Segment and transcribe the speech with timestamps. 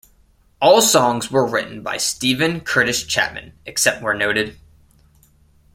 [0.59, 4.59] All songs were written by Steven Curtis Chapman, except where noted.